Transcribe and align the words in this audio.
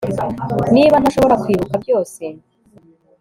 niba 0.75 0.95
ntashobora 0.99 1.39
kwibuka 1.43 1.73
byose 1.83 2.23